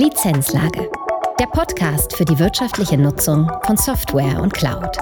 Lizenzlage. 0.00 0.90
Der 1.38 1.44
Podcast 1.44 2.16
für 2.16 2.24
die 2.24 2.38
wirtschaftliche 2.38 2.96
Nutzung 2.96 3.52
von 3.66 3.76
Software 3.76 4.40
und 4.40 4.54
Cloud. 4.54 4.96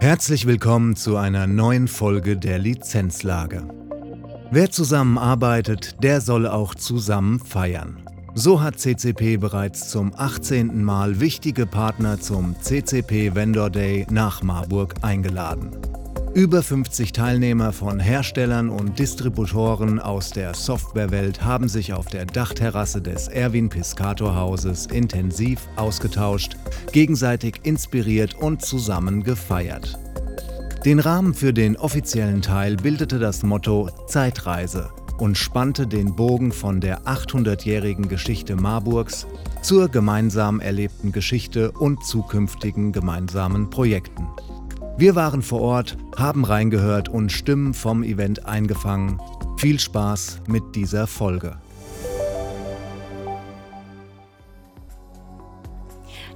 Herzlich 0.00 0.48
willkommen 0.48 0.96
zu 0.96 1.16
einer 1.16 1.46
neuen 1.46 1.86
Folge 1.86 2.36
der 2.36 2.58
Lizenzlage. 2.58 3.68
Wer 4.50 4.72
zusammenarbeitet, 4.72 6.02
der 6.02 6.20
soll 6.20 6.48
auch 6.48 6.74
zusammen 6.74 7.38
feiern. 7.38 8.02
So 8.34 8.62
hat 8.62 8.80
CCP 8.80 9.36
bereits 9.36 9.90
zum 9.90 10.12
18. 10.16 10.82
Mal 10.82 11.20
wichtige 11.20 11.66
Partner 11.66 12.18
zum 12.18 12.56
CCP 12.60 13.36
Vendor 13.36 13.70
Day 13.70 14.08
nach 14.10 14.42
Marburg 14.42 14.94
eingeladen. 15.02 15.93
Über 16.34 16.64
50 16.64 17.12
Teilnehmer 17.12 17.72
von 17.72 18.00
Herstellern 18.00 18.68
und 18.68 18.98
Distributoren 18.98 20.00
aus 20.00 20.30
der 20.30 20.52
Softwarewelt 20.52 21.44
haben 21.44 21.68
sich 21.68 21.92
auf 21.92 22.06
der 22.06 22.26
Dachterrasse 22.26 23.00
des 23.00 23.28
Erwin 23.28 23.68
Piscator 23.68 24.34
Hauses 24.34 24.86
intensiv 24.86 25.60
ausgetauscht, 25.76 26.56
gegenseitig 26.90 27.60
inspiriert 27.62 28.34
und 28.34 28.62
zusammen 28.62 29.22
gefeiert. 29.22 29.96
Den 30.84 30.98
Rahmen 30.98 31.34
für 31.34 31.52
den 31.52 31.76
offiziellen 31.76 32.42
Teil 32.42 32.74
bildete 32.78 33.20
das 33.20 33.44
Motto 33.44 33.88
Zeitreise 34.08 34.90
und 35.18 35.38
spannte 35.38 35.86
den 35.86 36.16
Bogen 36.16 36.50
von 36.50 36.80
der 36.80 37.02
800-jährigen 37.02 38.08
Geschichte 38.08 38.56
Marburgs 38.56 39.28
zur 39.62 39.88
gemeinsam 39.88 40.58
erlebten 40.58 41.12
Geschichte 41.12 41.70
und 41.70 42.04
zukünftigen 42.04 42.90
gemeinsamen 42.90 43.70
Projekten. 43.70 44.26
Wir 44.96 45.16
waren 45.16 45.42
vor 45.42 45.60
Ort, 45.60 45.96
haben 46.16 46.44
reingehört 46.44 47.08
und 47.08 47.32
Stimmen 47.32 47.74
vom 47.74 48.04
Event 48.04 48.46
eingefangen. 48.46 49.20
Viel 49.56 49.80
Spaß 49.80 50.42
mit 50.46 50.62
dieser 50.76 51.08
Folge. 51.08 51.56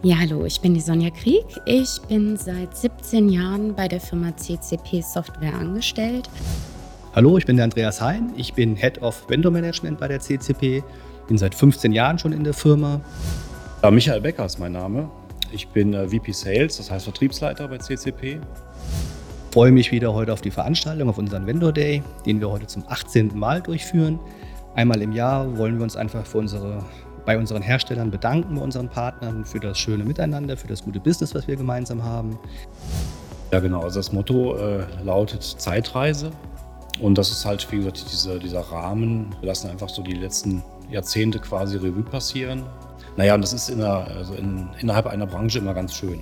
Ja, 0.02 0.16
hallo, 0.19 0.44
ich 0.44 0.60
bin 0.60 0.74
die 0.74 0.80
Sonja 0.80 1.10
Krieg. 1.10 1.44
Ich 1.66 2.00
bin 2.08 2.36
seit 2.36 2.77
17 2.77 3.28
Jahren 3.28 3.77
bei 3.77 3.86
der 3.86 4.00
Firma 4.00 4.36
CCP 4.36 5.02
Software 5.02 5.54
angestellt. 5.54 6.28
Hallo, 7.14 7.38
ich 7.38 7.47
bin 7.47 7.54
der 7.54 7.64
Andreas 7.64 8.00
Hein. 8.00 8.32
Ich 8.36 8.54
bin 8.54 8.75
Head 8.75 9.00
of 9.02 9.28
Vendor 9.28 9.52
Management 9.52 10.00
bei 10.00 10.08
der 10.08 10.19
CCP. 10.19 10.82
Bin 11.28 11.38
seit 11.38 11.54
15 11.54 11.92
Jahren 11.92 12.19
schon 12.19 12.32
in 12.32 12.42
der 12.42 12.54
Firma. 12.54 13.00
Ja, 13.84 13.92
Michael 13.92 14.20
Becker 14.20 14.47
ist 14.47 14.58
mein 14.58 14.72
Name. 14.72 15.08
Ich 15.50 15.68
bin 15.68 15.94
äh, 15.94 16.08
VP 16.08 16.32
Sales, 16.32 16.77
das 16.77 16.91
heißt 16.91 17.04
Vertriebsleiter 17.04 17.68
bei 17.68 17.78
CCP. 17.78 18.34
Ich 18.34 19.54
freue 19.54 19.72
mich 19.72 19.91
wieder 19.92 20.12
heute 20.12 20.32
auf 20.32 20.42
die 20.42 20.50
Veranstaltung, 20.50 21.08
auf 21.08 21.16
unseren 21.16 21.46
Vendor 21.46 21.72
Day, 21.72 22.02
den 22.27 22.41
wir 22.41 22.50
heute 22.50 22.66
zum 22.66 22.84
18. 22.86 23.36
Mal 23.38 23.62
durchführen. 23.62 24.19
Einmal 24.74 25.00
im 25.00 25.12
Jahr 25.12 25.56
wollen 25.56 25.78
wir 25.78 25.84
uns 25.84 25.96
einfach 25.96 26.26
für 26.26 26.38
unsere, 26.38 26.84
bei 27.24 27.38
unseren 27.38 27.62
Herstellern 27.62 28.10
bedanken, 28.10 28.56
bei 28.56 28.62
unseren 28.62 28.88
Partnern, 28.88 29.44
für 29.44 29.58
das 29.58 29.78
schöne 29.78 30.04
Miteinander, 30.04 30.56
für 30.56 30.69
das 30.69 30.84
gute 30.84 31.00
Business, 31.00 31.34
was 31.34 31.48
wir 31.48 31.56
gemeinsam 31.56 32.04
haben. 32.04 32.38
Ja, 33.50 33.60
genau. 33.60 33.80
Also 33.80 34.00
das 34.00 34.12
Motto 34.12 34.56
äh, 34.56 34.84
lautet 35.02 35.42
Zeitreise. 35.42 36.30
Und 37.00 37.16
das 37.16 37.30
ist 37.30 37.46
halt, 37.46 37.66
wie 37.72 37.78
gesagt, 37.78 38.04
diese, 38.12 38.38
dieser 38.38 38.60
Rahmen. 38.60 39.34
Wir 39.41 39.48
lassen 39.48 39.70
einfach 39.70 39.88
so 39.88 40.02
die 40.02 40.12
letzten 40.12 40.62
Jahrzehnte 40.91 41.38
quasi 41.38 41.78
Revue 41.78 42.02
passieren 42.02 42.64
naja, 43.19 43.34
und 43.34 43.41
das 43.41 43.52
ist 43.52 43.69
in 43.69 43.83
einer, 43.83 44.06
also 44.16 44.34
in, 44.34 44.69
innerhalb 44.78 45.06
einer 45.08 45.27
Branche 45.27 45.58
immer 45.58 45.74
ganz 45.74 45.92
schön. 45.92 46.20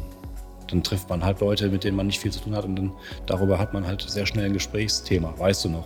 Dann 0.70 0.83
trifft 0.83 1.11
man 1.11 1.22
halt 1.22 1.41
Leute, 1.41 1.69
mit 1.69 1.84
denen 1.84 1.94
man 1.94 2.06
nicht 2.06 2.19
viel 2.19 2.33
zu 2.33 2.41
tun 2.41 2.56
hat 2.56 2.64
und 2.64 2.75
dann 2.75 2.91
darüber 3.27 3.58
hat 3.58 3.75
man 3.75 3.86
halt 3.86 4.00
sehr 4.00 4.25
schnell 4.25 4.47
ein 4.47 4.55
Gesprächsthema, 4.55 5.34
weißt 5.36 5.66
du 5.66 5.69
noch. 5.69 5.84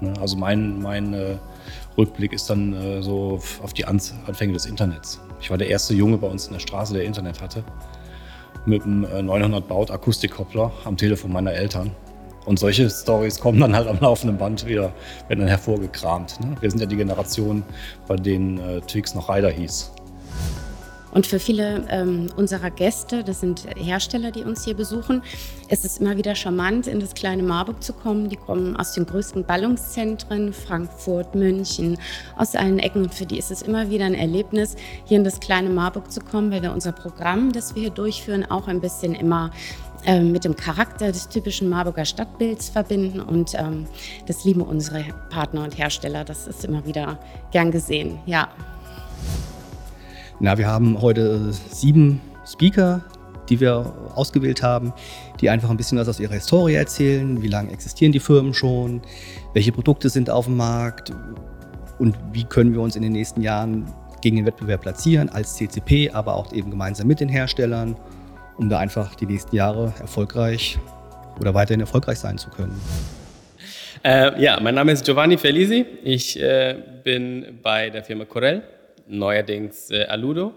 Ne? 0.00 0.14
Also 0.18 0.38
mein, 0.38 0.80
mein 0.80 1.12
äh, 1.12 1.36
Rückblick 1.98 2.32
ist 2.32 2.48
dann 2.48 2.72
äh, 2.72 3.02
so 3.02 3.38
auf 3.62 3.74
die 3.74 3.84
Anfänge 3.84 4.54
des 4.54 4.64
Internets. 4.64 5.20
Ich 5.42 5.50
war 5.50 5.58
der 5.58 5.68
erste 5.68 5.92
Junge 5.92 6.16
bei 6.16 6.26
uns 6.26 6.46
in 6.46 6.54
der 6.54 6.60
Straße, 6.60 6.94
der 6.94 7.04
Internet 7.04 7.42
hatte. 7.42 7.62
Mit 8.64 8.82
einem 8.82 9.02
900 9.26 9.62
äh, 9.62 9.68
Baut 9.68 9.90
Akustikkoppler 9.90 10.72
am 10.86 10.96
Telefon 10.96 11.32
meiner 11.32 11.52
Eltern. 11.52 11.90
Und 12.46 12.58
solche 12.58 12.88
Stories 12.88 13.38
kommen 13.38 13.60
dann 13.60 13.76
halt 13.76 13.86
am 13.86 14.00
laufenden 14.00 14.38
Band 14.38 14.64
wieder, 14.64 14.90
werden 15.28 15.40
dann 15.40 15.48
hervorgekramt. 15.48 16.40
Ne? 16.40 16.56
Wir 16.62 16.70
sind 16.70 16.80
ja 16.80 16.86
die 16.86 16.96
Generation, 16.96 17.62
bei 18.08 18.16
denen 18.16 18.58
äh, 18.58 18.80
Twix 18.80 19.14
noch 19.14 19.28
Rider 19.28 19.50
hieß. 19.50 19.92
Und 21.12 21.26
für 21.26 21.40
viele 21.40 21.84
ähm, 21.88 22.28
unserer 22.36 22.70
Gäste, 22.70 23.24
das 23.24 23.40
sind 23.40 23.66
Hersteller, 23.76 24.30
die 24.30 24.44
uns 24.44 24.64
hier 24.64 24.74
besuchen, 24.74 25.22
ist 25.68 25.84
es 25.84 25.98
immer 25.98 26.16
wieder 26.16 26.34
charmant, 26.34 26.86
in 26.86 27.00
das 27.00 27.14
kleine 27.14 27.42
Marburg 27.42 27.82
zu 27.82 27.92
kommen. 27.92 28.28
Die 28.28 28.36
kommen 28.36 28.76
aus 28.76 28.92
den 28.92 29.06
größten 29.06 29.44
Ballungszentren, 29.44 30.52
Frankfurt, 30.52 31.34
München, 31.34 31.98
aus 32.36 32.54
allen 32.54 32.78
Ecken. 32.78 33.02
Und 33.02 33.14
für 33.14 33.26
die 33.26 33.38
ist 33.38 33.50
es 33.50 33.62
immer 33.62 33.90
wieder 33.90 34.04
ein 34.04 34.14
Erlebnis, 34.14 34.76
hier 35.04 35.18
in 35.18 35.24
das 35.24 35.40
kleine 35.40 35.70
Marburg 35.70 36.12
zu 36.12 36.20
kommen, 36.20 36.52
weil 36.52 36.62
wir 36.62 36.72
unser 36.72 36.92
Programm, 36.92 37.52
das 37.52 37.74
wir 37.74 37.82
hier 37.82 37.90
durchführen, 37.90 38.48
auch 38.48 38.68
ein 38.68 38.80
bisschen 38.80 39.14
immer 39.14 39.50
ähm, 40.06 40.30
mit 40.30 40.44
dem 40.44 40.54
Charakter 40.54 41.10
des 41.10 41.28
typischen 41.28 41.68
Marburger 41.68 42.04
Stadtbilds 42.04 42.68
verbinden. 42.68 43.20
Und 43.20 43.54
ähm, 43.54 43.86
das 44.26 44.44
lieben 44.44 44.62
unsere 44.62 45.04
Partner 45.28 45.64
und 45.64 45.76
Hersteller. 45.76 46.24
Das 46.24 46.46
ist 46.46 46.64
immer 46.64 46.86
wieder 46.86 47.18
gern 47.50 47.72
gesehen. 47.72 48.20
Ja. 48.26 48.48
Na, 50.42 50.56
wir 50.56 50.66
haben 50.66 51.02
heute 51.02 51.52
sieben 51.52 52.18
Speaker, 52.46 53.02
die 53.50 53.60
wir 53.60 53.92
ausgewählt 54.14 54.62
haben, 54.62 54.94
die 55.38 55.50
einfach 55.50 55.68
ein 55.68 55.76
bisschen 55.76 55.98
was 55.98 56.08
aus 56.08 56.18
ihrer 56.18 56.32
Historie 56.32 56.76
erzählen. 56.76 57.42
Wie 57.42 57.48
lange 57.48 57.70
existieren 57.70 58.10
die 58.10 58.20
Firmen 58.20 58.54
schon? 58.54 59.02
Welche 59.52 59.70
Produkte 59.70 60.08
sind 60.08 60.30
auf 60.30 60.46
dem 60.46 60.56
Markt? 60.56 61.12
Und 61.98 62.16
wie 62.32 62.44
können 62.44 62.72
wir 62.72 62.80
uns 62.80 62.96
in 62.96 63.02
den 63.02 63.12
nächsten 63.12 63.42
Jahren 63.42 63.84
gegen 64.22 64.36
den 64.36 64.46
Wettbewerb 64.46 64.80
platzieren 64.80 65.28
als 65.28 65.56
CCP, 65.56 66.12
aber 66.12 66.36
auch 66.36 66.54
eben 66.54 66.70
gemeinsam 66.70 67.06
mit 67.06 67.20
den 67.20 67.28
Herstellern, 67.28 67.94
um 68.56 68.70
da 68.70 68.78
einfach 68.78 69.14
die 69.16 69.26
nächsten 69.26 69.54
Jahre 69.54 69.92
erfolgreich 70.00 70.78
oder 71.38 71.52
weiterhin 71.52 71.80
erfolgreich 71.80 72.18
sein 72.18 72.38
zu 72.38 72.48
können. 72.48 72.80
Äh, 74.02 74.42
ja, 74.42 74.58
mein 74.58 74.74
Name 74.74 74.92
ist 74.92 75.04
Giovanni 75.04 75.36
Felisi. 75.36 75.84
Ich 76.02 76.40
äh, 76.40 76.76
bin 77.04 77.58
bei 77.62 77.90
der 77.90 78.02
Firma 78.02 78.24
Corel 78.24 78.62
neuerdings 79.10 79.90
äh, 79.90 80.04
Aludo 80.04 80.54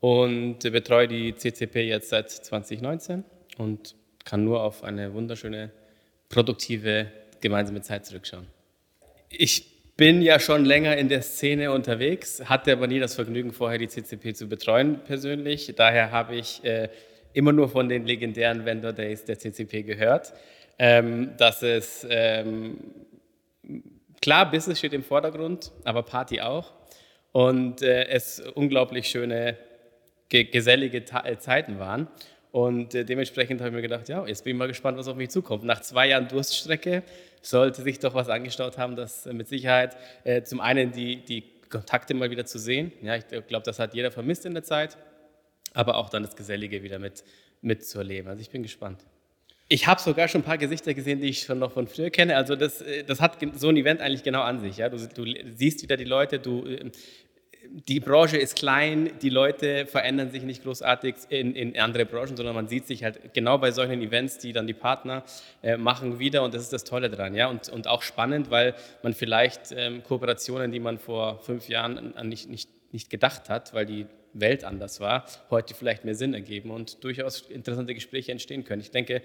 und 0.00 0.58
betreue 0.60 1.08
die 1.08 1.34
CCP 1.34 1.86
jetzt 1.86 2.08
seit 2.08 2.30
2019 2.30 3.24
und 3.58 3.94
kann 4.24 4.44
nur 4.44 4.62
auf 4.62 4.82
eine 4.84 5.12
wunderschöne, 5.14 5.70
produktive 6.28 7.06
gemeinsame 7.40 7.82
Zeit 7.82 8.06
zurückschauen. 8.06 8.46
Ich 9.28 9.96
bin 9.96 10.22
ja 10.22 10.40
schon 10.40 10.64
länger 10.64 10.96
in 10.96 11.08
der 11.08 11.22
Szene 11.22 11.72
unterwegs, 11.72 12.42
hatte 12.46 12.72
aber 12.72 12.86
nie 12.86 12.98
das 12.98 13.14
Vergnügen, 13.14 13.52
vorher 13.52 13.78
die 13.78 13.88
CCP 13.88 14.34
zu 14.34 14.48
betreuen 14.48 15.00
persönlich. 15.04 15.72
Daher 15.76 16.10
habe 16.10 16.36
ich 16.36 16.64
äh, 16.64 16.88
immer 17.32 17.52
nur 17.52 17.68
von 17.68 17.88
den 17.88 18.06
legendären 18.06 18.64
Vendor 18.64 18.92
Days 18.92 19.24
der 19.24 19.38
CCP 19.38 19.82
gehört, 19.82 20.32
ähm, 20.78 21.32
dass 21.36 21.62
es 21.62 22.06
ähm, 22.08 22.78
klar, 24.22 24.50
Business 24.50 24.78
steht 24.78 24.94
im 24.94 25.04
Vordergrund, 25.04 25.70
aber 25.84 26.02
Party 26.02 26.40
auch 26.40 26.72
und 27.32 27.82
äh, 27.82 28.06
es 28.08 28.40
unglaublich 28.40 29.08
schöne, 29.08 29.56
ge 30.28 30.44
gesellige 30.44 31.04
Ta 31.04 31.24
äh, 31.24 31.38
Zeiten 31.38 31.78
waren. 31.78 32.08
Und 32.52 32.94
äh, 32.94 33.04
dementsprechend 33.04 33.60
habe 33.60 33.70
ich 33.70 33.76
mir 33.76 33.82
gedacht, 33.82 34.08
ja, 34.08 34.26
jetzt 34.26 34.42
bin 34.42 34.54
ich 34.54 34.58
mal 34.58 34.66
gespannt, 34.66 34.98
was 34.98 35.06
auf 35.06 35.16
mich 35.16 35.30
zukommt. 35.30 35.64
Nach 35.64 35.80
zwei 35.80 36.08
Jahren 36.08 36.26
Durststrecke 36.26 37.04
sollte 37.42 37.82
sich 37.82 38.00
doch 38.00 38.14
was 38.14 38.28
angestaut 38.28 38.76
haben, 38.76 38.96
das 38.96 39.26
mit 39.26 39.48
Sicherheit 39.48 39.96
äh, 40.24 40.42
zum 40.42 40.60
einen 40.60 40.90
die, 40.90 41.24
die 41.24 41.44
Kontakte 41.68 42.14
mal 42.14 42.30
wieder 42.30 42.44
zu 42.44 42.58
sehen. 42.58 42.92
Ja, 43.02 43.14
ich 43.14 43.26
glaube, 43.28 43.62
das 43.64 43.78
hat 43.78 43.94
jeder 43.94 44.10
vermisst 44.10 44.44
in 44.46 44.54
der 44.54 44.64
Zeit, 44.64 44.98
aber 45.72 45.96
auch 45.96 46.10
dann 46.10 46.24
das 46.24 46.34
Gesellige 46.34 46.82
wieder 46.82 46.98
mit, 46.98 47.22
mitzuerleben. 47.62 48.28
Also 48.28 48.42
ich 48.42 48.50
bin 48.50 48.64
gespannt. 48.64 49.04
Ich 49.72 49.86
habe 49.86 50.00
sogar 50.00 50.26
schon 50.26 50.40
ein 50.40 50.44
paar 50.44 50.58
Gesichter 50.58 50.94
gesehen, 50.94 51.20
die 51.20 51.28
ich 51.28 51.42
schon 51.42 51.60
noch 51.60 51.70
von 51.70 51.86
früher 51.86 52.10
kenne. 52.10 52.36
Also 52.36 52.56
das, 52.56 52.82
äh, 52.82 53.04
das 53.04 53.20
hat 53.20 53.38
so 53.54 53.68
ein 53.68 53.76
Event 53.76 54.00
eigentlich 54.00 54.24
genau 54.24 54.42
an 54.42 54.58
sich. 54.58 54.78
Ja? 54.78 54.88
Du, 54.88 54.96
du 54.96 55.24
siehst 55.54 55.84
wieder 55.84 55.96
die 55.96 56.04
Leute, 56.04 56.40
du, 56.40 56.66
äh, 56.66 56.90
die 57.62 58.00
Branche 58.00 58.36
ist 58.36 58.56
klein, 58.56 59.12
die 59.22 59.28
Leute 59.28 59.86
verändern 59.86 60.32
sich 60.32 60.42
nicht 60.42 60.64
großartig 60.64 61.14
in, 61.28 61.54
in, 61.54 61.78
andere 61.78 62.04
Branchen, 62.04 62.36
sondern 62.36 62.56
man 62.56 62.66
sieht 62.66 62.88
sich 62.88 63.04
halt 63.04 63.32
genau 63.32 63.58
bei 63.58 63.70
solchen 63.70 64.02
Events, 64.02 64.38
die 64.38 64.52
dann 64.52 64.66
die 64.66 64.74
Partner 64.74 65.22
äh, 65.62 65.76
machen, 65.76 66.18
wieder 66.18 66.42
und 66.42 66.52
das 66.52 66.62
ist 66.62 66.72
das 66.72 66.82
Tolle 66.82 67.08
dran. 67.08 67.36
Ja? 67.36 67.46
Und, 67.46 67.68
und 67.68 67.86
auch 67.86 68.02
spannend, 68.02 68.50
weil 68.50 68.74
man 69.04 69.14
vielleicht 69.14 69.70
ähm, 69.70 70.02
Kooperationen, 70.02 70.72
die 70.72 70.80
man 70.80 70.98
vor 70.98 71.38
fünf 71.42 71.68
Jahren 71.68 72.12
nicht, 72.24 72.50
nicht, 72.50 72.68
nicht 72.90 73.08
gedacht 73.08 73.48
hat, 73.48 73.72
weil 73.72 73.86
die 73.86 74.06
Welt 74.32 74.64
anders 74.64 74.98
war, 74.98 75.26
heute 75.48 75.74
vielleicht 75.74 76.04
mehr 76.04 76.16
Sinn 76.16 76.34
ergeben 76.34 76.72
und 76.72 77.04
durchaus 77.04 77.42
interessante 77.42 77.94
Gespräche 77.94 78.32
entstehen 78.32 78.64
können. 78.64 78.80
Ich 78.80 78.90
denke, 78.90 79.22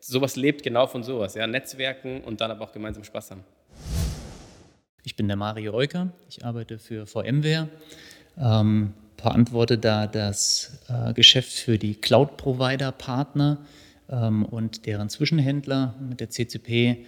sowas 0.00 0.36
lebt 0.36 0.62
genau 0.62 0.86
von 0.86 1.02
sowas, 1.02 1.34
ja, 1.34 1.46
Netzwerken 1.46 2.22
und 2.22 2.40
dann 2.40 2.50
aber 2.50 2.64
auch 2.64 2.72
gemeinsam 2.72 3.04
Spaß 3.04 3.32
haben. 3.32 3.44
Ich 5.04 5.16
bin 5.16 5.28
der 5.28 5.36
Mario 5.36 5.72
Reuker, 5.72 6.12
ich 6.28 6.44
arbeite 6.44 6.78
für 6.78 7.06
VMware, 7.06 7.68
ähm, 8.36 8.92
verantworte 9.16 9.78
da 9.78 10.06
das 10.06 10.80
äh, 10.88 11.12
Geschäft 11.12 11.52
für 11.52 11.78
die 11.78 11.94
Cloud-Provider-Partner 11.94 13.58
ähm, 14.10 14.44
und 14.44 14.86
deren 14.86 15.08
Zwischenhändler 15.08 15.94
mit 16.00 16.20
der 16.20 16.30
CCP 16.30 17.06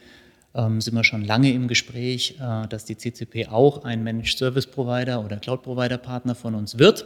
ähm, 0.54 0.80
sind 0.80 0.94
wir 0.94 1.04
schon 1.04 1.24
lange 1.24 1.52
im 1.52 1.68
Gespräch, 1.68 2.36
äh, 2.40 2.66
dass 2.68 2.84
die 2.84 2.96
CCP 2.96 3.48
auch 3.48 3.84
ein 3.84 4.02
Managed 4.02 4.38
Service 4.38 4.66
Provider 4.66 5.24
oder 5.24 5.36
Cloud 5.36 5.62
Provider 5.62 5.98
Partner 5.98 6.34
von 6.34 6.54
uns 6.54 6.78
wird, 6.78 7.04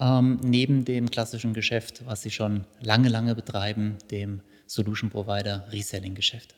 ähm, 0.00 0.40
neben 0.42 0.84
dem 0.84 1.10
klassischen 1.10 1.54
Geschäft, 1.54 2.02
was 2.06 2.22
sie 2.22 2.30
schon 2.30 2.64
lange, 2.80 3.08
lange 3.08 3.34
betreiben, 3.34 3.96
dem 4.10 4.40
Solution 4.70 5.10
Provider 5.10 5.66
Reselling 5.72 6.14
Geschäft. 6.14 6.54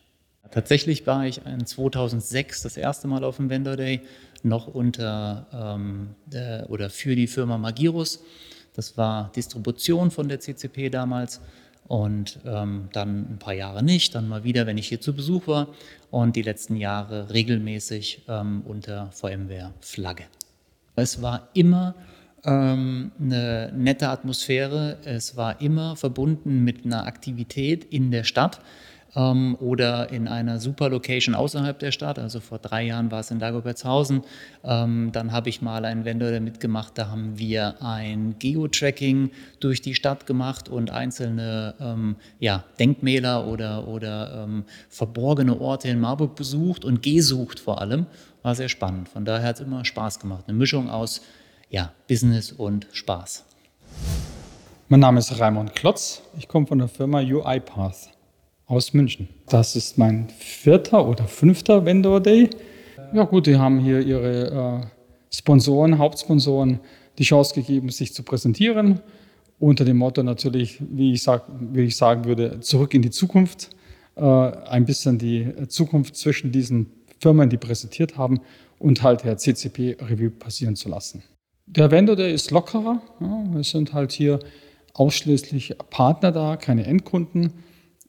Tatsächlich 0.51 1.07
war 1.07 1.25
ich 1.25 1.41
in 1.47 1.65
2006 1.65 2.61
das 2.61 2.77
erste 2.77 3.09
Mal 3.09 3.25
auf 3.25 3.39
dem 3.39 3.49
Vendor 3.49 3.77
Day, 3.77 4.03
noch 4.43 4.67
unter 4.67 5.47
ähm, 5.51 6.15
der, 6.27 6.67
oder 6.69 6.91
für 6.91 7.17
die 7.17 7.27
Firma 7.27 7.57
Magirus. 7.57 8.23
Das 8.75 8.99
war 8.99 9.33
Distribution 9.35 10.11
von 10.11 10.29
der 10.29 10.41
CCP 10.41 10.91
damals 10.91 11.41
und 11.89 12.39
ähm, 12.45 12.91
dann 12.93 13.33
ein 13.33 13.39
paar 13.39 13.55
Jahre 13.55 13.83
nicht, 13.83 14.15
dann 14.15 14.29
mal 14.29 14.45
wieder, 14.45 14.67
wenn 14.67 14.77
ich 14.77 14.89
hier 14.89 15.01
zu 15.01 15.15
Besuch 15.15 15.47
war 15.47 15.69
und 16.11 16.37
die 16.37 16.43
letzten 16.43 16.77
Jahre 16.77 17.33
regelmäßig 17.33 18.25
ähm, 18.29 18.61
unter 18.67 19.11
VMware-Flagge. 19.13 20.25
Es 20.97 21.23
war 21.23 21.49
immer 21.55 21.95
ähm, 22.45 23.13
eine 23.21 23.73
nette 23.75 24.09
Atmosphäre, 24.09 24.99
es 25.05 25.37
war 25.37 25.61
immer 25.61 25.97
verbunden 25.97 26.65
mit 26.65 26.85
einer 26.85 27.07
Aktivität 27.07 27.85
in 27.85 28.11
der 28.11 28.25
Stadt 28.25 28.61
ähm, 29.15 29.57
oder 29.61 30.11
in 30.11 30.29
einer 30.29 30.59
super 30.59 30.89
Location 30.89 31.35
außerhalb 31.35 31.79
der 31.79 31.93
Stadt. 31.93 32.19
Also 32.19 32.41
vor 32.41 32.59
drei 32.59 32.85
Jahren 32.85 33.11
war 33.11 33.21
es 33.21 33.31
in 33.31 33.39
Dagobertshausen. 33.39 34.23
Ähm, 34.65 35.11
dann 35.13 35.33
habe 35.33 35.49
ich 35.51 35.63
mal 35.63 35.85
einen 35.85 36.05
Vendor 36.05 36.39
mitgemacht, 36.41 36.97
da 36.97 37.09
haben 37.09 37.39
wir 37.39 37.83
ein 37.83 38.37
Geo-Tracking 38.39 39.31
durch 39.61 39.83
die 39.83 39.95
Stadt 39.95 40.27
gemacht 40.27 40.69
und 40.69 40.91
einzelne 40.91 41.75
ähm, 41.81 42.17
ja, 42.41 42.65
Denkmäler 42.79 43.47
oder, 43.47 43.87
oder 43.89 44.45
ähm, 44.45 44.65
verborgene 44.89 45.61
Orte 45.61 45.89
in 45.89 46.01
Marburg 46.01 46.35
besucht 46.35 46.85
und 46.85 47.03
gesucht 47.03 47.61
vor 47.61 47.81
allem. 47.81 48.07
War 48.43 48.57
sehr 48.57 48.69
spannend. 48.69 49.09
Von 49.09 49.25
daher 49.25 49.49
hat 49.49 49.57
es 49.57 49.67
immer 49.67 49.85
Spaß 49.85 50.19
gemacht. 50.19 50.45
Eine 50.49 50.59
Mischung 50.59 50.91
aus 50.91 51.21
ja, 51.73 51.91
Business 52.07 52.53
und 52.53 52.87
Spaß. 52.93 53.45
Mein 54.89 55.01
Name 55.01 55.19
ist 55.19 55.41
Raimund 55.41 55.75
Klotz. 55.75 56.23
Ich 56.39 56.47
komme 56.47 56.67
von 56.67 56.79
der 56.79 56.89
Firma 56.89 57.21
UiPath 57.21 58.11
aus 58.67 58.93
München. 58.93 59.29
Das 59.49 59.75
ist 59.75 59.97
mein 59.97 60.29
vierter 60.39 61.09
oder 61.09 61.25
fünfter 61.25 61.87
Vendor 61.87 62.21
Day. 62.21 62.51
Ja 63.15 63.25
gut, 63.25 63.47
die 63.47 63.57
haben 63.57 63.81
hier 63.81 64.01
ihre 64.01 64.83
äh, 64.83 65.35
Sponsoren, 65.35 65.97
Hauptsponsoren 65.97 66.79
die 67.19 67.25
Chance 67.25 67.55
gegeben, 67.55 67.89
sich 67.89 68.13
zu 68.13 68.23
präsentieren. 68.23 69.01
Unter 69.59 69.87
dem 69.87 69.97
Motto 69.97 70.23
natürlich, 70.23 70.79
wie 70.79 71.15
ich, 71.15 71.23
sag, 71.23 71.45
wie 71.59 71.85
ich 71.85 71.97
sagen 71.97 72.27
würde, 72.27 72.61
zurück 72.61 72.93
in 72.93 73.01
die 73.01 73.11
Zukunft. 73.11 73.71
Äh, 74.17 74.23
ein 74.23 74.85
bisschen 74.85 75.17
die 75.17 75.69
Zukunft 75.69 76.17
zwischen 76.17 76.53
diesen 76.53 76.93
Firmen, 77.19 77.49
die 77.49 77.57
präsentiert 77.57 78.19
haben, 78.19 78.43
und 78.79 79.03
halt 79.03 79.25
der 79.25 79.39
CCP-Review 79.39 80.31
passieren 80.31 80.77
zu 80.77 80.91
lassen. 80.91 81.23
Der 81.75 81.91
Vendor 81.91 82.17
Day 82.17 82.35
ist 82.35 82.51
lockerer. 82.51 83.01
Ja, 83.19 83.45
wir 83.51 83.65
sind 83.65 83.95
halt 83.95 84.13
hier 84.13 84.41
ausschließlich 84.93 85.75
Partner 85.89 86.31
da, 86.31 86.57
keine 86.57 86.85
Endkunden. 86.85 87.55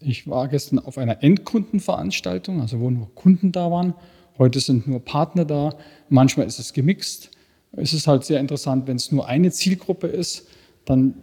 Ich 0.02 0.28
war 0.28 0.50
gestern 0.50 0.80
auf 0.80 0.98
einer 0.98 1.24
Endkundenveranstaltung, 1.24 2.60
also 2.60 2.82
wo 2.82 2.90
nur 2.90 3.16
Kunden 3.16 3.54
da 3.54 3.72
waren. 3.72 3.94
Heute 4.38 4.60
sind 4.60 4.86
nur 4.86 5.00
Partner 5.00 5.46
da. 5.46 5.76
Manchmal 6.10 6.46
ist 6.46 6.60
es 6.60 6.74
gemixt. 6.74 7.32
Es 7.72 7.94
ist 7.94 8.06
halt 8.06 8.26
sehr 8.26 8.42
interessant, 8.42 8.86
wenn 8.86 8.98
es 8.98 9.14
nur 9.14 9.30
eine 9.30 9.50
Zielgruppe 9.50 10.08
ist, 10.08 10.46
dann 10.84 11.14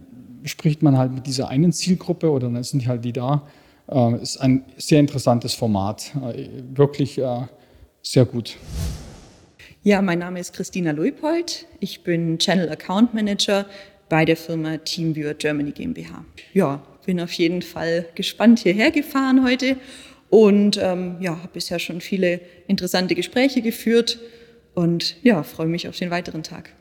spricht 0.45 0.83
man 0.83 0.97
halt 0.97 1.13
mit 1.13 1.27
dieser 1.27 1.49
einen 1.49 1.75
Zielgruppe 1.75 2.31
oder 2.31 2.49
dann 2.49 2.63
sind 2.63 2.87
halt 2.87 3.05
die 3.05 3.13
da. 3.13 3.47
Äh, 3.87 4.15
ist 4.23 4.39
ein 4.39 4.65
sehr 4.79 5.01
interessantes 5.01 5.53
Format, 5.53 6.13
äh, 6.33 6.49
wirklich 6.75 7.19
äh, 7.19 7.43
sehr 8.01 8.25
gut. 8.25 8.57
Ja, 9.82 10.03
mein 10.03 10.19
Name 10.19 10.38
ist 10.38 10.53
Christina 10.53 10.91
Luipold. 10.91 11.67
Ich 11.81 12.03
bin 12.03 12.38
Channel 12.38 12.69
Account 12.69 13.15
Manager 13.15 13.65
bei 14.11 14.27
der 14.27 14.37
Firma 14.37 14.77
Teamviewer 14.77 15.32
Germany 15.32 15.71
GmbH. 15.71 16.23
Ja, 16.53 16.82
bin 17.06 17.19
auf 17.19 17.32
jeden 17.32 17.62
Fall 17.62 18.05
gespannt 18.15 18.59
hierher 18.59 18.91
gefahren 18.91 19.43
heute 19.43 19.79
und 20.29 20.79
ähm, 20.82 21.17
ja, 21.21 21.31
habe 21.31 21.49
bisher 21.55 21.79
schon 21.79 22.03
viele 22.03 22.43
interessante 22.67 23.15
Gespräche 23.15 23.62
geführt 23.62 24.19
und 24.75 25.17
ja, 25.23 25.43
freue 25.43 25.69
mich 25.69 25.88
auf 25.88 25.97
den 25.97 26.11
weiteren 26.11 26.43
Tag. 26.43 26.75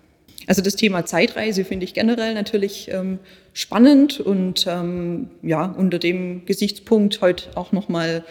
Also 0.48 0.62
das 0.62 0.76
Thema 0.76 1.06
Zeitreise 1.06 1.64
finde 1.64 1.86
ich 1.86 1.94
generell 1.94 2.34
natürlich 2.34 2.90
ähm, 2.92 3.20
spannend 3.54 4.20
und 4.20 4.68
ähm, 4.68 5.30
ja, 5.42 5.64
unter 5.64 6.00
dem 6.00 6.46
Gesichtspunkt 6.46 7.22
heute 7.22 7.56
auch 7.56 7.72
nochmal 7.72 8.26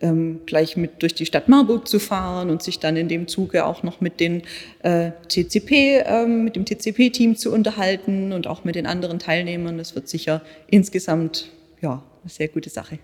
ähm, 0.00 0.40
gleich 0.46 0.76
mit 0.76 1.02
durch 1.02 1.14
die 1.14 1.26
Stadt 1.26 1.48
Marburg 1.48 1.88
zu 1.88 1.98
fahren 1.98 2.50
und 2.50 2.62
sich 2.62 2.78
dann 2.78 2.96
in 2.96 3.08
dem 3.08 3.28
Zuge 3.28 3.64
auch 3.64 3.82
noch 3.82 4.00
mit 4.00 4.20
den 4.20 4.42
äh, 4.82 5.10
TCP, 5.28 6.02
ähm, 6.04 6.44
mit 6.44 6.56
dem 6.56 6.64
TCP-Team 6.64 7.36
zu 7.36 7.52
unterhalten 7.52 8.32
und 8.32 8.46
auch 8.46 8.64
mit 8.64 8.74
den 8.74 8.86
anderen 8.86 9.18
Teilnehmern. 9.18 9.78
Das 9.78 9.94
wird 9.94 10.08
sicher 10.08 10.42
insgesamt 10.68 11.50
ja 11.80 12.02
eine 12.22 12.30
sehr 12.30 12.48
gute 12.48 12.70
Sache. 12.70 12.98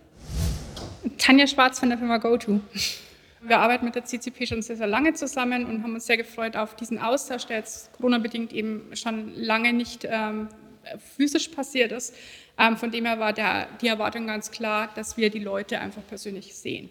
Tanja 1.19 1.47
Schwarz 1.47 1.79
von 1.79 1.89
der 1.89 1.99
Firma 1.99 2.19
GoTo. 2.19 2.61
Wir 3.43 3.59
arbeiten 3.59 3.85
mit 3.85 3.95
der 3.95 4.05
CCP 4.05 4.47
schon 4.47 4.63
sehr, 4.63 4.77
sehr 4.77 4.89
lange 4.89 5.13
zusammen 5.15 5.67
und 5.67 5.83
haben 5.83 5.95
uns 5.95 6.07
sehr 6.07 6.17
gefreut 6.17 6.57
auf 6.57 6.75
diesen 6.75 6.99
Austausch, 6.99 7.47
der 7.47 7.59
jetzt 7.59 7.93
Corona-bedingt 7.93 8.53
eben 8.53 8.83
schon 8.95 9.35
lange 9.37 9.73
nicht 9.73 10.07
ähm, 10.11 10.49
physisch 11.17 11.49
passiert 11.49 11.93
ist. 11.93 12.15
Ähm, 12.59 12.77
von 12.77 12.91
dem 12.91 13.05
her 13.05 13.19
war 13.19 13.33
der, 13.33 13.69
die 13.81 13.89
Erwartung 13.89 14.27
ganz 14.27 14.51
klar, 14.51 14.91
dass 14.95 15.17
wir 15.17 15.31
die 15.31 15.41
Leute 15.41 15.79
einfach 15.79 16.03
persönlich 16.07 16.55
sehen. 16.55 16.91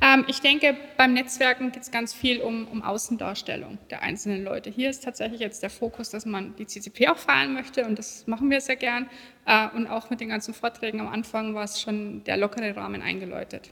Ähm, 0.00 0.24
ich 0.28 0.40
denke, 0.40 0.76
beim 0.96 1.14
Netzwerken 1.14 1.72
geht 1.72 1.82
es 1.82 1.90
ganz 1.90 2.12
viel 2.12 2.40
um, 2.40 2.66
um 2.68 2.82
Außendarstellung 2.82 3.78
der 3.90 4.02
einzelnen 4.02 4.44
Leute. 4.44 4.70
Hier 4.70 4.90
ist 4.90 5.04
tatsächlich 5.04 5.40
jetzt 5.40 5.62
der 5.62 5.70
Fokus, 5.70 6.10
dass 6.10 6.26
man 6.26 6.56
die 6.56 6.66
CCP 6.66 7.08
auch 7.08 7.18
feiern 7.18 7.54
möchte 7.54 7.84
und 7.86 7.98
das 7.98 8.26
machen 8.26 8.50
wir 8.50 8.60
sehr 8.60 8.76
gern. 8.76 9.08
Äh, 9.46 9.68
und 9.74 9.86
auch 9.86 10.10
mit 10.10 10.20
den 10.20 10.28
ganzen 10.28 10.54
Vorträgen 10.54 11.00
am 11.00 11.08
Anfang 11.08 11.54
war 11.54 11.64
es 11.64 11.80
schon 11.80 12.24
der 12.24 12.36
lockere 12.36 12.76
Rahmen 12.76 13.02
eingeläutet. 13.02 13.70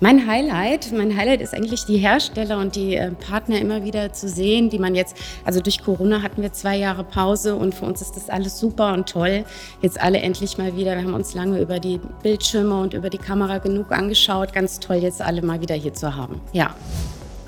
Mein 0.00 0.28
Highlight, 0.28 0.92
mein 0.92 1.16
Highlight 1.16 1.40
ist 1.40 1.54
eigentlich 1.54 1.84
die 1.84 1.96
Hersteller 1.96 2.58
und 2.58 2.76
die 2.76 2.94
äh, 2.94 3.10
Partner 3.10 3.60
immer 3.60 3.82
wieder 3.82 4.12
zu 4.12 4.28
sehen, 4.28 4.70
die 4.70 4.78
man 4.78 4.94
jetzt, 4.94 5.16
also 5.44 5.60
durch 5.60 5.82
Corona 5.82 6.22
hatten 6.22 6.40
wir 6.40 6.52
zwei 6.52 6.76
Jahre 6.76 7.02
Pause 7.02 7.56
und 7.56 7.74
für 7.74 7.84
uns 7.84 8.00
ist 8.00 8.14
das 8.14 8.30
alles 8.30 8.60
super 8.60 8.92
und 8.92 9.08
toll. 9.08 9.44
Jetzt 9.82 10.00
alle 10.00 10.20
endlich 10.20 10.56
mal 10.56 10.76
wieder. 10.76 10.94
Wir 10.94 11.02
haben 11.02 11.14
uns 11.14 11.34
lange 11.34 11.60
über 11.60 11.80
die 11.80 12.00
Bildschirme 12.22 12.80
und 12.80 12.94
über 12.94 13.10
die 13.10 13.18
Kamera 13.18 13.58
genug 13.58 13.90
angeschaut. 13.90 14.52
Ganz 14.52 14.78
toll, 14.78 14.98
jetzt 14.98 15.20
alle 15.20 15.42
mal 15.42 15.60
wieder 15.60 15.74
hier 15.74 15.94
zu 15.94 16.14
haben. 16.14 16.40
Ja. 16.52 16.76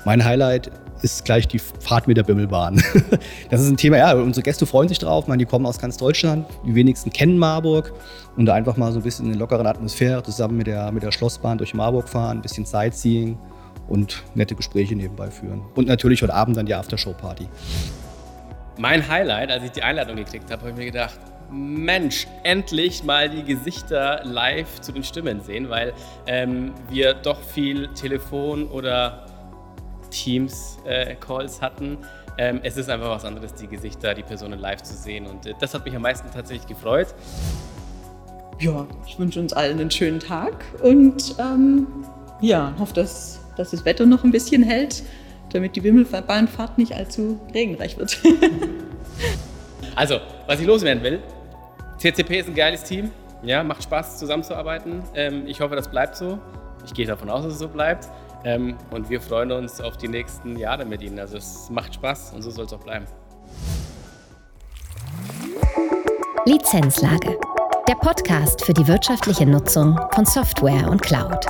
Mein 0.03 0.25
Highlight 0.25 0.71
ist 1.03 1.25
gleich 1.25 1.47
die 1.47 1.59
Fahrt 1.59 2.07
mit 2.07 2.17
der 2.17 2.23
Bimmelbahn. 2.23 2.81
Das 3.49 3.61
ist 3.61 3.69
ein 3.69 3.77
Thema, 3.77 3.97
ja, 3.97 4.13
unsere 4.13 4.43
Gäste 4.43 4.65
freuen 4.65 4.87
sich 4.87 4.99
drauf. 4.99 5.27
meine, 5.27 5.39
die 5.39 5.45
kommen 5.45 5.65
aus 5.65 5.77
ganz 5.77 5.97
Deutschland. 5.97 6.47
Die 6.65 6.73
wenigsten 6.73 7.11
kennen 7.11 7.37
Marburg. 7.37 7.91
Und 8.37 8.45
da 8.45 8.53
einfach 8.53 8.77
mal 8.77 8.91
so 8.93 8.99
ein 8.99 9.03
bisschen 9.03 9.25
in 9.25 9.31
eine 9.31 9.39
lockeren 9.39 9.67
Atmosphäre 9.67 10.23
zusammen 10.23 10.57
mit 10.57 10.67
der, 10.67 10.91
mit 10.91 11.03
der 11.03 11.11
Schlossbahn 11.11 11.57
durch 11.57 11.73
Marburg 11.73 12.07
fahren, 12.07 12.37
ein 12.37 12.41
bisschen 12.41 12.65
Sightseeing 12.65 13.37
und 13.89 14.23
nette 14.35 14.55
Gespräche 14.55 14.95
nebenbei 14.95 15.29
führen. 15.29 15.61
Und 15.75 15.87
natürlich 15.87 16.21
heute 16.21 16.33
Abend 16.33 16.55
dann 16.55 16.65
die 16.65 16.73
Aftershow-Party. 16.73 17.47
Mein 18.77 19.07
Highlight, 19.07 19.51
als 19.51 19.63
ich 19.65 19.71
die 19.71 19.83
Einladung 19.83 20.15
gekriegt 20.15 20.49
habe, 20.49 20.61
habe 20.61 20.71
ich 20.71 20.77
mir 20.77 20.85
gedacht, 20.85 21.19
Mensch, 21.51 22.27
endlich 22.43 23.03
mal 23.03 23.29
die 23.29 23.43
Gesichter 23.43 24.21
live 24.23 24.79
zu 24.79 24.93
den 24.93 25.03
Stimmen 25.03 25.41
sehen, 25.41 25.69
weil 25.69 25.93
ähm, 26.25 26.71
wir 26.89 27.13
doch 27.13 27.41
viel 27.41 27.89
Telefon 27.89 28.67
oder 28.67 29.25
Teams-Calls 30.11 31.57
äh, 31.57 31.61
hatten. 31.61 31.97
Ähm, 32.37 32.59
es 32.63 32.77
ist 32.77 32.89
einfach 32.89 33.09
was 33.09 33.25
anderes, 33.25 33.53
die 33.55 33.67
Gesichter, 33.67 34.13
die 34.13 34.23
Personen 34.23 34.59
live 34.59 34.83
zu 34.83 34.93
sehen. 34.93 35.25
Und 35.25 35.45
äh, 35.45 35.53
das 35.59 35.73
hat 35.73 35.85
mich 35.85 35.95
am 35.95 36.03
meisten 36.03 36.29
tatsächlich 36.31 36.67
gefreut. 36.67 37.07
Ja, 38.59 38.85
ich 39.07 39.17
wünsche 39.17 39.39
uns 39.39 39.53
allen 39.53 39.79
einen 39.79 39.89
schönen 39.89 40.19
Tag 40.19 40.53
und 40.83 41.35
ähm, 41.39 41.87
ja, 42.41 42.73
hoffe, 42.77 42.93
dass, 42.93 43.39
dass 43.57 43.71
das 43.71 43.85
Wetter 43.85 44.05
noch 44.05 44.23
ein 44.23 44.31
bisschen 44.31 44.61
hält, 44.61 45.03
damit 45.51 45.75
die 45.75 45.83
Wimmelbahnfahrt 45.83 46.77
nicht 46.77 46.93
allzu 46.93 47.39
regenreich 47.53 47.97
wird. 47.97 48.19
also, 49.95 50.19
was 50.45 50.59
ich 50.59 50.67
loswerden 50.67 51.01
will, 51.03 51.19
CCP 51.97 52.39
ist 52.39 52.49
ein 52.49 52.55
geiles 52.55 52.83
Team. 52.83 53.11
Ja, 53.43 53.63
macht 53.63 53.83
Spaß 53.83 54.19
zusammenzuarbeiten. 54.19 55.01
Ähm, 55.15 55.47
ich 55.47 55.59
hoffe, 55.61 55.75
das 55.75 55.89
bleibt 55.89 56.15
so. 56.15 56.37
Ich 56.85 56.93
gehe 56.93 57.07
davon 57.07 57.29
aus, 57.29 57.43
dass 57.43 57.53
es 57.53 57.59
so 57.59 57.67
bleibt. 57.67 58.07
Ähm, 58.43 58.77
und 58.89 59.09
wir 59.09 59.21
freuen 59.21 59.51
uns 59.51 59.79
auf 59.81 59.97
die 59.97 60.07
nächsten 60.07 60.57
Jahre 60.57 60.85
mit 60.85 61.01
Ihnen. 61.01 61.19
Also 61.19 61.37
es 61.37 61.69
macht 61.69 61.95
Spaß 61.95 62.33
und 62.33 62.41
so 62.41 62.49
soll 62.49 62.65
es 62.65 62.73
auch 62.73 62.83
bleiben. 62.83 63.05
Lizenzlage. 66.45 67.37
Der 67.87 67.95
Podcast 67.95 68.65
für 68.65 68.73
die 68.73 68.87
wirtschaftliche 68.87 69.45
Nutzung 69.45 69.99
von 70.13 70.25
Software 70.25 70.89
und 70.89 71.01
Cloud. 71.01 71.45